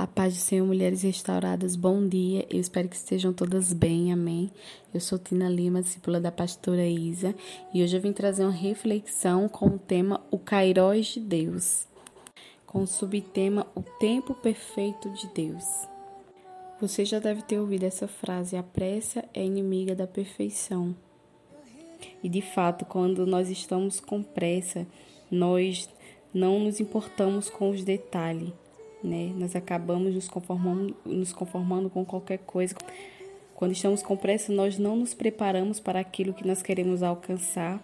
[0.00, 2.46] A paz do Senhor, mulheres restauradas, bom dia.
[2.48, 4.50] Eu espero que estejam todas bem, amém.
[4.94, 7.34] Eu sou Tina Lima, discípula da pastora Isa,
[7.74, 11.86] e hoje eu vim trazer uma reflexão com o tema O Cairóis de Deus,
[12.64, 15.66] com o subtema O Tempo Perfeito de Deus.
[16.80, 20.96] Você já deve ter ouvido essa frase: a pressa é inimiga da perfeição.
[22.24, 24.86] E de fato, quando nós estamos com pressa,
[25.30, 25.90] nós
[26.32, 28.50] não nos importamos com os detalhes
[29.02, 29.32] né?
[29.36, 32.74] Nós acabamos nos conformando, nos conformando com qualquer coisa.
[33.54, 37.82] Quando estamos com pressa, nós não nos preparamos para aquilo que nós queremos alcançar,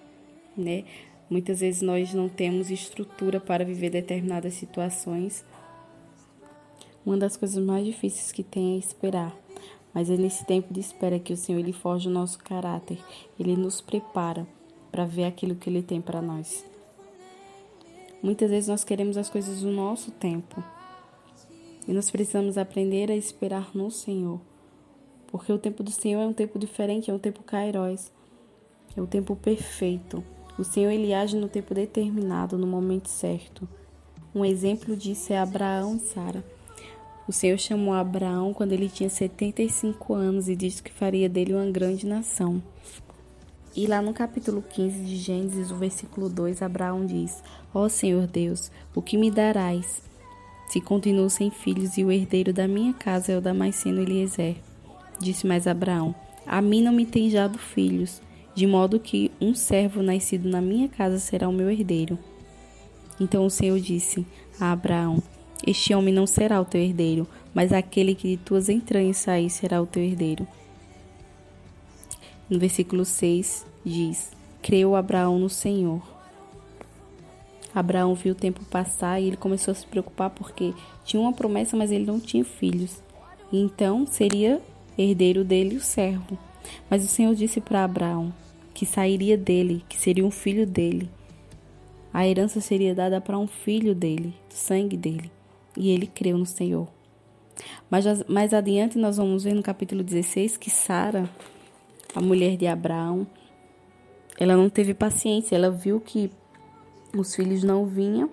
[0.56, 0.84] né?
[1.28, 5.44] Muitas vezes nós não temos estrutura para viver determinadas situações.
[7.04, 9.36] Uma das coisas mais difíceis que tem é esperar.
[9.92, 12.98] Mas é nesse tempo de espera que o Senhor ele forja o nosso caráter.
[13.38, 14.46] Ele nos prepara
[14.92, 16.64] para ver aquilo que ele tem para nós.
[18.22, 20.62] Muitas vezes nós queremos as coisas no nosso tempo.
[21.86, 24.40] E nós precisamos aprender a esperar no Senhor.
[25.26, 28.10] Porque o tempo do Senhor é um tempo diferente, é um tempo kairos.
[28.96, 30.24] É um tempo perfeito.
[30.58, 33.68] O Senhor ele age no tempo determinado, no momento certo.
[34.34, 36.44] Um exemplo disso é Abraão e Sara.
[37.28, 41.70] O Senhor chamou Abraão quando ele tinha 75 anos e disse que faria dele uma
[41.70, 42.62] grande nação.
[43.74, 47.42] E lá no capítulo 15 de Gênesis, o versículo 2, Abraão diz:
[47.74, 50.00] Ó oh Senhor Deus, o que me darás
[50.68, 54.56] se continuo sem filhos e o herdeiro da minha casa é o Damasceno Eliezer.
[55.20, 56.14] Disse mais Abraão:
[56.46, 58.20] A mim não me tem dado filhos,
[58.54, 62.18] de modo que um servo nascido na minha casa será o meu herdeiro.
[63.20, 64.26] Então o Senhor disse
[64.58, 65.22] a Abraão:
[65.66, 69.80] Este homem não será o teu herdeiro, mas aquele que de tuas entranhas sair será
[69.80, 70.46] o teu herdeiro.
[72.50, 76.15] No versículo 6 diz: Creu Abraão no Senhor
[77.78, 80.72] Abraão viu o tempo passar e ele começou a se preocupar porque
[81.04, 83.02] tinha uma promessa, mas ele não tinha filhos.
[83.52, 84.62] então seria
[84.98, 86.38] herdeiro dele o servo.
[86.88, 88.32] Mas o Senhor disse para Abraão
[88.72, 91.10] que sairia dele, que seria um filho dele.
[92.12, 95.30] A herança seria dada para um filho dele, do sangue dele.
[95.76, 96.88] E ele creu no Senhor.
[97.90, 101.28] Mas mais adiante nós vamos ver no capítulo 16 que Sara,
[102.14, 103.26] a mulher de Abraão,
[104.38, 106.30] ela não teve paciência, ela viu que
[107.20, 108.30] os filhos não vinham,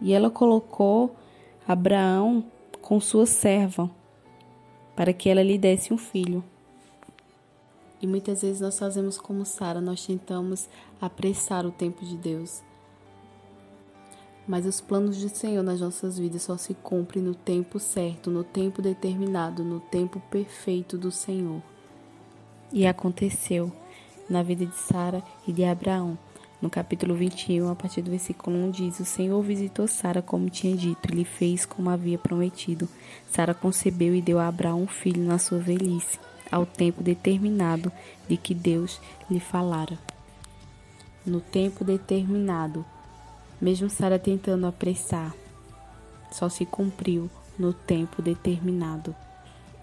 [0.00, 1.16] e ela colocou
[1.66, 2.44] Abraão
[2.80, 3.90] com sua serva,
[4.96, 6.42] para que ela lhe desse um filho.
[8.00, 10.68] E muitas vezes nós fazemos como Sara, nós tentamos
[11.00, 12.60] apressar o tempo de Deus.
[14.46, 18.42] Mas os planos do Senhor nas nossas vidas só se cumprem no tempo certo, no
[18.42, 21.62] tempo determinado, no tempo perfeito do Senhor.
[22.72, 23.70] E aconteceu
[24.28, 26.18] na vida de Sara e de Abraão.
[26.62, 30.76] No capítulo 21, a partir do versículo 1, diz: O Senhor visitou Sara como tinha
[30.76, 32.88] dito, e lhe fez como havia prometido.
[33.28, 36.20] Sara concebeu e deu a Abraão um filho na sua velhice,
[36.52, 37.90] ao tempo determinado
[38.28, 39.98] de que Deus lhe falara.
[41.26, 42.84] No tempo determinado,
[43.60, 45.34] mesmo Sara tentando apressar,
[46.30, 49.16] só se cumpriu no tempo determinado.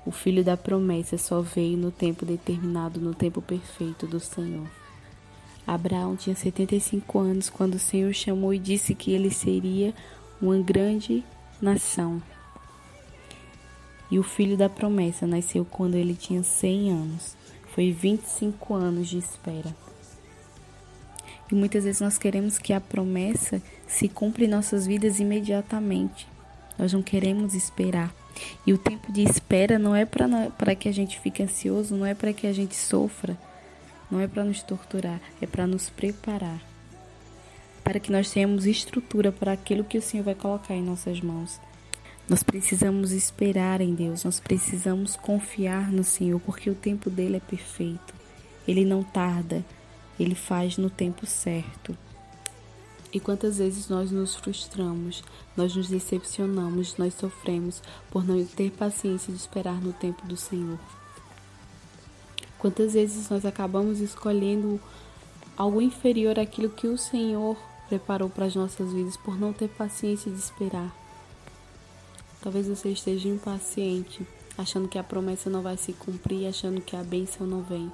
[0.05, 4.79] O filho da promessa só veio no tempo determinado, no tempo perfeito do Senhor.
[5.73, 9.93] Abraão tinha 75 anos quando o Senhor chamou e disse que ele seria
[10.41, 11.23] uma grande
[11.61, 12.21] nação.
[14.09, 17.37] E o filho da promessa nasceu quando ele tinha 100 anos.
[17.75, 19.75] Foi 25 anos de espera.
[21.51, 26.27] E muitas vezes nós queremos que a promessa se cumpra em nossas vidas imediatamente.
[26.79, 28.11] Nós não queremos esperar.
[28.65, 32.15] E o tempo de espera não é para que a gente fique ansioso, não é
[32.15, 33.37] para que a gente sofra
[34.09, 36.61] não é para nos torturar, é para nos preparar.
[37.83, 41.59] Para que nós tenhamos estrutura para aquilo que o Senhor vai colocar em nossas mãos.
[42.27, 47.39] Nós precisamos esperar em Deus, nós precisamos confiar no Senhor, porque o tempo dele é
[47.39, 48.13] perfeito.
[48.67, 49.65] Ele não tarda,
[50.19, 51.97] ele faz no tempo certo.
[53.11, 55.23] E quantas vezes nós nos frustramos,
[55.57, 57.81] nós nos decepcionamos, nós sofremos
[58.11, 60.77] por não ter paciência de esperar no tempo do Senhor.
[62.59, 64.79] Quantas vezes nós acabamos escolhendo
[65.55, 67.57] algo inferior àquilo que o Senhor
[67.87, 70.93] preparou para as nossas vidas por não ter paciência de esperar?
[72.41, 74.27] Talvez você esteja impaciente,
[74.57, 77.89] achando que a promessa não vai se cumprir, achando que a bênção não vem.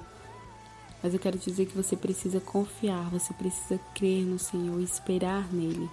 [1.00, 5.88] Mas eu quero dizer que você precisa confiar, você precisa crer no Senhor esperar nele,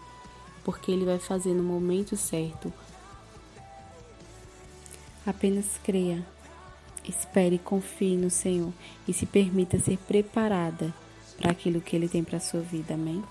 [0.64, 2.74] porque ele vai fazer no momento certo.
[5.26, 6.26] Apenas creia,
[7.08, 8.72] Espere e confie no Senhor
[9.08, 10.94] e se permita ser preparada
[11.38, 12.94] para aquilo que Ele tem para a sua vida.
[12.94, 13.24] Amém?